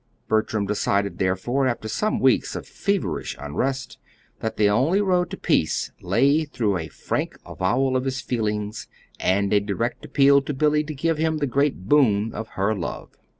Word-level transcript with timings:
Bertram 0.27 0.65
decided, 0.65 1.19
therefore, 1.19 1.67
after 1.67 1.87
some 1.87 2.19
weeks 2.19 2.55
of 2.55 2.65
feverish 2.65 3.37
unrest, 3.39 3.99
that 4.39 4.57
the 4.57 4.67
only 4.67 4.99
road 4.99 5.29
to 5.29 5.37
peace 5.37 5.91
lay 6.01 6.43
through 6.43 6.79
a 6.79 6.87
frank 6.87 7.37
avowal 7.45 7.95
of 7.95 8.05
his 8.05 8.19
feelings, 8.19 8.87
and 9.19 9.53
a 9.53 9.59
direct 9.59 10.03
appeal 10.03 10.41
to 10.41 10.55
Billy 10.55 10.83
to 10.85 10.95
give 10.95 11.19
him 11.19 11.37
the 11.37 11.45
great 11.45 11.87
boon 11.87 12.33
of 12.33 12.47
her 12.57 12.73
love. 12.73 13.15